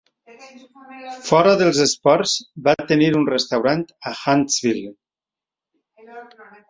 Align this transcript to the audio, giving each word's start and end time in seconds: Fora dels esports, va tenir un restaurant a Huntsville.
Fora 1.27 1.51
dels 1.59 1.81
esports, 1.83 2.33
va 2.69 2.75
tenir 2.93 3.09
un 3.19 3.29
restaurant 3.35 3.85
a 4.13 4.15
Huntsville. 4.17 4.91